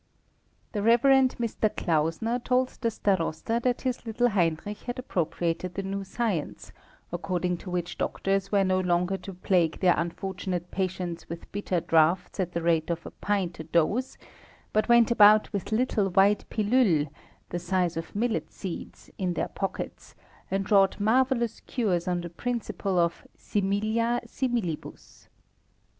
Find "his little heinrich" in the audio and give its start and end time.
3.81-4.79